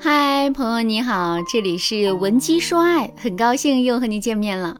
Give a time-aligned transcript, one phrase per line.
[0.00, 4.76] 嗨，朋友你好，这里是文姬说爱，很高兴又和你见面了。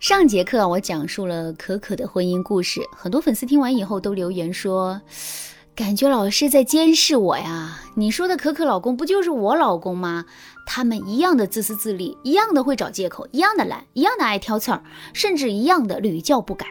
[0.00, 5.00] 上节课我讲述了可可的婚姻故事，很多粉丝听完以后都留言说，
[5.76, 7.78] 感觉老师在监视我呀。
[7.94, 10.24] 你说的可可老公不就是我老公吗？
[10.66, 14.82] 他们一样的自私自利，一样的会找借口，一样的懒，一样的爱挑刺儿，
[15.12, 16.66] 甚至一样的屡教不改。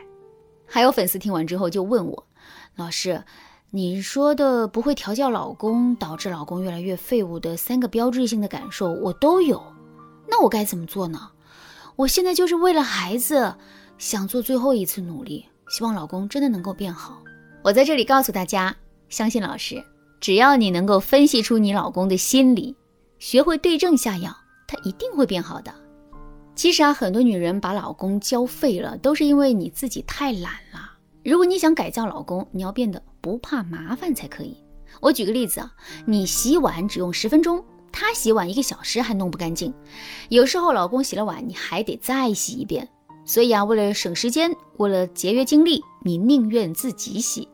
[0.65, 2.27] 还有粉丝听完之后就问我，
[2.75, 3.23] 老师。
[3.75, 9.59] 你说的不会调教老公，导致老公越来越废物的三个标志性的感受，我都有。
[10.29, 11.31] 那我该怎么做呢？
[11.95, 13.55] 我现在就是为了孩子，
[13.97, 17.23] 想做最后一次努力，希望老公真的能够变好。
[17.63, 18.75] 我在这里告诉大家，
[19.09, 19.83] 相信老师，
[20.19, 22.75] 只要你能够分析出你老公的心理，
[23.17, 25.73] 学会对症下药，他一定会变好的。
[26.53, 30.91] 其实啊，很多女人把老公教废了，都是因为你自己太懒了。
[31.25, 34.57] 如果你想改造老公，你要变得不怕麻烦才可以。
[34.99, 35.73] 我举个例子啊，
[36.05, 39.73] 你洗碗只用十分钟，他洗碗一个小时还弄不干净。
[40.27, 42.87] 有时候老公洗了碗，你还得再洗一遍。
[43.23, 47.47] 所以啊，为了省时间，为了节约精力，你宁愿自己洗。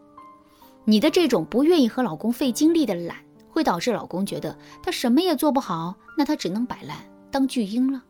[0.85, 6.97] 你的这种不愿意和老公费精力的懒，会导致老公觉得他什么也做不好，那他只能摆烂
[7.29, 8.03] 当巨婴了。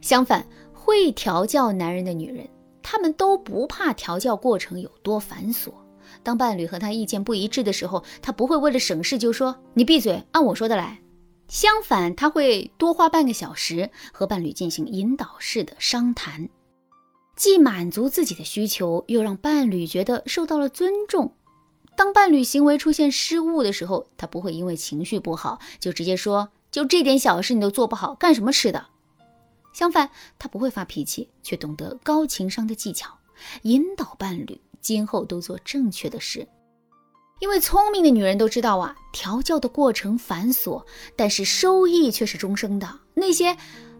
[0.00, 2.44] 相反，会调教男人的女人。
[2.82, 5.70] 他们都不怕调教过程有多繁琐。
[6.22, 11.00] 当伴侣和他意见不一致的时候，他不会为了省事就说“你闭嘴，按我说的来”。
[11.48, 16.48] 相反，他会多花半个小时和伴侣进行引导式的商谈，
[17.36, 21.32] 既满足自己的需求，又让伴侣觉得受到了尊重。
[21.96, 28.86] 当伴侣行为出现失误的时候，他不会因为情绪不好就直接说“就这点小事你都做不好，干什么吃的”。
[29.72, 33.18] 相反，他不会发脾气，却懂得高情商的技巧，
[33.62, 36.48] 引导伴侣今后都做正确的事。
[37.40, 40.82] 因为聪明的女人都知道啊，调教的过程繁琐，
[41.14, 42.88] 但是收益却是终生的。
[43.12, 43.54] 那些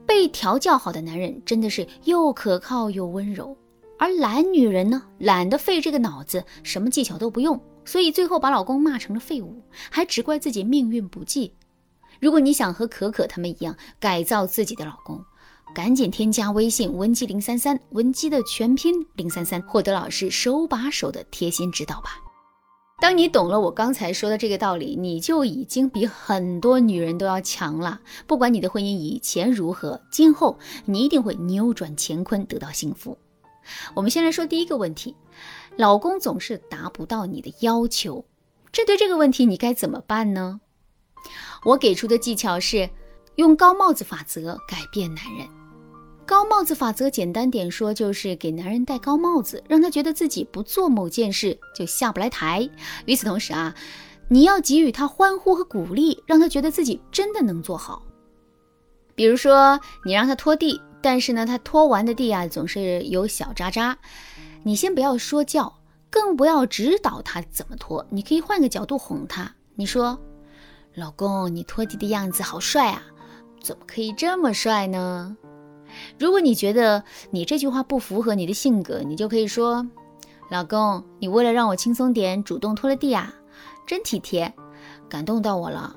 [0.06, 3.54] 被调教好的男人，真的是又可靠又温柔；
[3.98, 11.54] 而懒女人呢，懒得费这个脑子，什么技巧都不用，所以最后把老公骂成了废物，还只怪自己命运不济。
[12.18, 15.22] 如果你想和可可他们一样改造自己的老公，
[15.74, 22.18] 赶紧添加微信文姬零三三，文姬的全拼零三三，获得老师手把手的贴心指导吧。
[23.00, 28.00] 当你懂了我刚才说的这个道理，你就已经比很多女人都要强了。
[28.26, 33.16] 不管你的婚姻以前如何，今后你一定会扭转乾坤，得到幸福。
[33.94, 35.14] 我们先来说第一个问题：
[35.76, 38.24] 老公总是达不到你的要求，
[38.72, 40.60] 针对这个问题，你该怎么办呢？
[41.64, 42.90] 我给出的技巧是
[43.36, 45.46] 用高帽子法则改变男人。
[46.28, 52.68] 高帽子法则简单点说，就是给男人戴高帽子，让他觉得自己不做某件事就下不来台。
[53.06, 53.74] 与此同时啊，
[54.28, 58.02] 你要给予他欢呼和鼓励，让他觉得自己真的能做好。
[59.14, 63.96] 比如说，你让他拖地，但是呢，他拖完的地啊总是有小渣渣，
[64.64, 65.80] 你先不要说教，
[66.10, 69.50] 更不要指导他怎么拖，你可以换个角度哄他。
[69.76, 70.18] 你说
[70.94, 73.02] ：“老公，你拖地的样子好帅啊，
[73.62, 75.34] 怎么可以这么帅呢？”
[76.18, 79.86] 如果你觉得你这句话不符合你的性格，你就可以说
[80.50, 83.34] ：“老公，你为了让我轻松点，主动拖了地啊，
[83.86, 84.52] 真体贴，
[85.08, 85.94] 感动到我了。”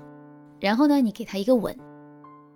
[0.59, 1.75] 然后呢，你给他一个吻。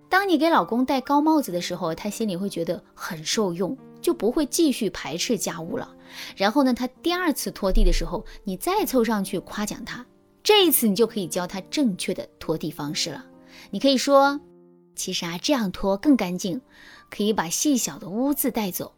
[0.08, 5.94] 当你给老公戴高帽子的时候，他心里会觉得很受用，就不会继续排斥家务了。
[6.36, 10.06] 然后呢，他第二次拖地的时候，你再凑上去夸奖他，
[10.44, 13.26] 这一次你就可以教他正确的拖地方式了。
[13.70, 14.40] 你可以说
[14.94, 16.60] ：“其实啊，这样拖更干净。”
[17.10, 18.92] 可以把细小的污渍带走。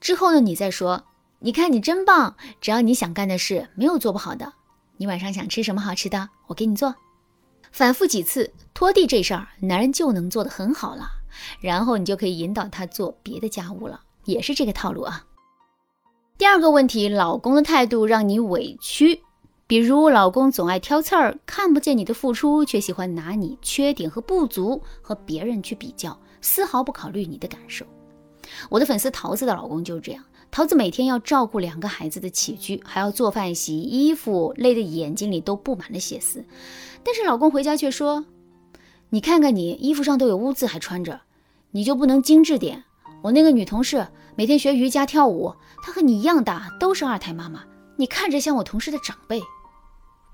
[0.00, 1.04] 之后呢，你再说，
[1.40, 4.52] 你看你真棒，只要你想干的事，没有做不好的。
[4.98, 6.94] 你晚上想吃什么好吃的，我给你做。
[7.72, 11.08] 反复几次，拖地这事儿，男人就能做得很好了。
[11.60, 15.26] 然后你就可以引导他做别的家务了，也是这个套路啊。
[16.38, 19.22] 第二个问题，老公的态度让你委屈，
[19.66, 26.18] 比如老公总爱挑刺儿，看不见你的付出，却喜欢拿你缺点和不足和别人去比较。
[26.40, 27.84] 丝毫不考虑你的感受。
[28.68, 30.24] 我的粉丝桃子的老公就是这样。
[30.50, 36.44] 桃子每天要照顾两个孩子的起居，还要做饭、洗衣服，累得眼睛里都布满了血丝。
[37.02, 38.24] 但是老公回家却说
[39.10, 41.20] ：“你看看你衣服上都有污渍，还穿着，
[41.72, 42.84] 你就不能精致点？
[43.22, 44.06] 我那个女同事
[44.36, 45.52] 每天学瑜伽、跳舞，
[45.82, 47.64] 她和你一样大，都是二胎妈妈，
[47.96, 49.42] 你看着像我同事的长辈。”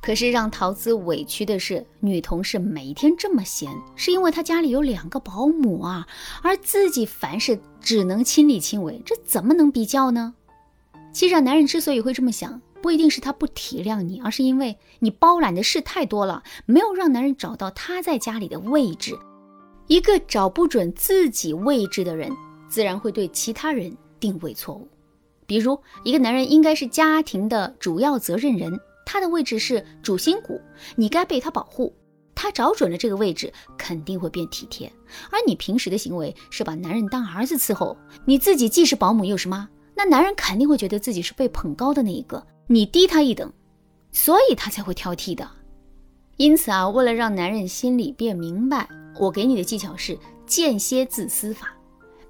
[0.03, 6.07] 可是让桃子委屈的是，女同事每天这么闲，是因为她家里有两个保姆啊，
[6.43, 10.35] 而自己凡事只能亲力亲为，这怎么能比较呢？
[11.13, 19.17] 其实，男人之所以会这么想，不一定是他不体谅你，而是因为你包揽的事太多了，没有让男人找到他在家里的位置。
[19.87, 22.33] 一个找不准自己位置的人，
[22.69, 24.89] 自然会对其他人定位错误。
[25.47, 30.61] 比如，一个男人应该是家庭的主要责任人，他的位置是主心骨，
[30.97, 31.95] 你该被他保护。
[32.35, 34.91] 他找准了这个位置，肯定会变体贴。
[35.31, 43.53] 而你平时的行为是把男人当儿子伺候，你自己既是保姆又是妈，那男人肯定会觉得自己是被捧高的那一个，你低他一等，
[44.13, 45.49] 所以他才会挑剔的。
[46.39, 48.89] 因此啊，为了让男人心里变明白，
[49.21, 51.77] 我给你的技巧是间歇自私法。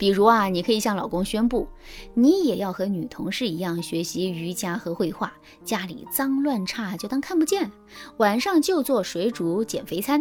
[0.02, 1.68] 比如啊，你可以向老公宣布，
[2.12, 5.32] 你也要和女同事一样学习瑜伽和绘画，
[5.64, 7.70] 家里脏乱差就当看不见，
[8.16, 10.20] 晚上就做水煮减肥餐，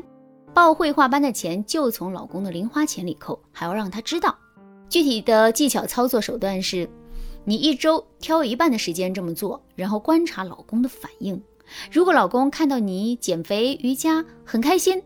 [0.53, 4.37] 报绘画班的钱就从老公的零花钱里扣，还要让他知道。
[4.87, 6.87] 具体的技巧操作手段是，
[7.43, 11.41] 你一周挑一半的时间这么做，然后观察老公的反应。
[11.91, 15.01] 如果老公看到你减肥瑜伽很开心，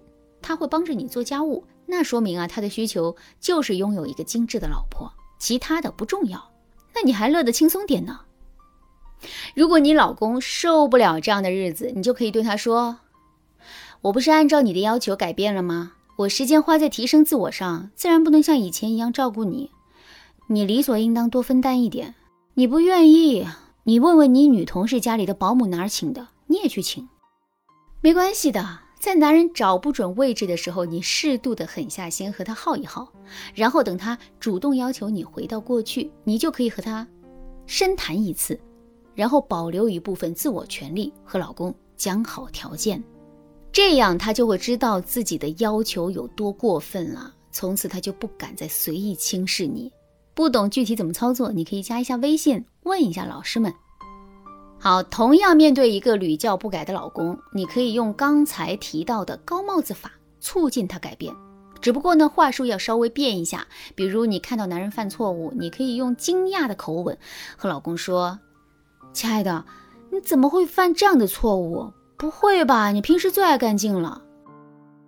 [0.45, 1.65] 他会帮着你做家务。
[1.87, 6.51] 那说明啊，他的需求就是拥有一个精致的老婆，其他的不重要。
[6.93, 8.21] 那你还乐得轻松点呢？
[9.55, 12.97] 如果你老公受不了这样的日子，你就可以对他说
[14.01, 15.93] ：“我不是按照你的要求改变了吗？
[16.17, 19.71] 我时间花在提升自我上，自然不能像以前一样照顾你。
[20.47, 22.13] 你理所应当多分担一点。
[22.53, 23.47] 你不愿意，
[23.83, 27.09] 你问问你女同事家里的保姆哪儿请的，你也去请，
[28.01, 33.07] 没关系的。”在男人找不准位置的时候，你适度的狠下心和他耗一耗，
[33.53, 37.07] 然后等他主动要求你回到过去，你就可以和他
[37.67, 38.59] 深谈一次，
[39.13, 43.03] 然后保留一部分自我权利和老公讲好条件，
[43.71, 49.91] 这样他就会知道自己的要求有多过分了，从此他就不敢再随意轻视你。
[50.33, 53.73] 不懂具体怎么操作，你可以加一下微信问一下老师们。
[54.85, 61.33] 好，同样面对一个屡教不改的老公，你可以用刚才提到的高帽子法促进他改变。
[61.81, 63.65] 只不过呢，话术要稍微变一下。
[63.95, 67.17] 比如你看到男人犯错误，你可以用惊讶的口吻
[67.57, 68.39] 和老公说
[69.11, 69.65] ：“亲爱的，
[70.11, 71.91] 你怎么会犯这样的错误？
[72.15, 72.91] 不会吧？
[72.91, 74.21] 你平时最爱干净了。”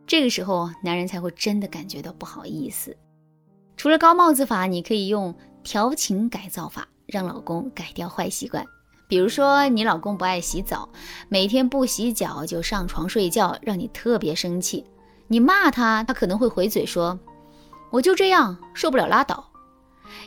[0.07, 2.97] 这个时候，男人才会真的感觉到不好意思。
[3.75, 8.65] 除了高帽子法，你可以用调情改造法，让老公改掉坏习惯。
[9.07, 10.89] 比如说，你老公不爱洗澡，
[11.29, 14.85] 每天不洗脚就上床睡觉，让你特别生气。
[15.27, 17.17] 你骂他，他可能会回嘴说
[17.89, 19.49] ：“我就这样，受不了拉倒。”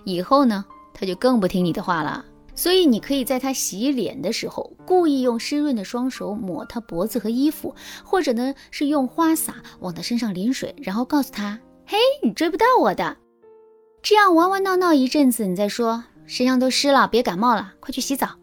[0.04, 2.24] 以后呢，他就更不听你的话了。
[2.54, 13.16] 所以，你可以在他洗脸的时候，故意用湿润的双手抹他脖子和衣服，或者呢是用花洒往他身上淋水，然后告诉他：“嘿，你追不到我的。”
[14.02, 18.39] 这样玩玩闹闹一阵子，你再说身上都湿了，别感冒了，快去洗澡。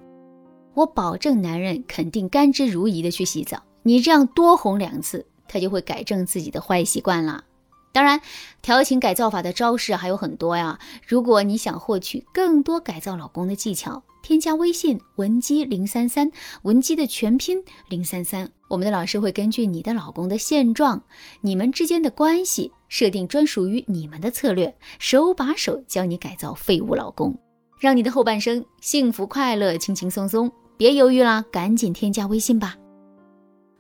[0.78, 3.64] 我保证，男人肯定甘之如饴的去洗澡。
[3.82, 7.44] 你这样多哄两次，他就会改正自己的坏习惯了。
[7.92, 8.22] 当然，
[8.62, 10.78] 调情改造法的招式还有很多呀。
[11.08, 16.32] 如果你想获取更多改造老公的技巧，添加微信文姬零三三，
[16.62, 21.02] 文姬的全拼零三三，我们的老师会根据你的老公的现状、
[21.42, 27.36] 你们之间的关系，设定专属于你们的策略，手把手教你改造废物老公，
[27.80, 30.52] 让你的后半生幸福快乐、轻轻松松。
[30.78, 32.78] 别犹豫了，赶紧添加微信吧。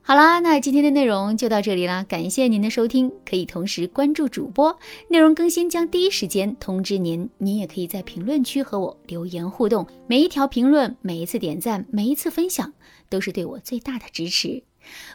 [0.01, 7.29] 好啦，那今天的内容就到这里啦，感谢您的收听，可以同时关注主播，内容更新将第一时间通知您。
[7.37, 12.71] 您也可以在评论区和我留言互动，每一条评论、每一次点赞、每一次分享，
[13.09, 14.63] 都是对我最大的支持。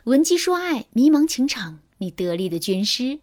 [0.05, 3.21] 文姬说爱，迷茫情场，你得力的军师。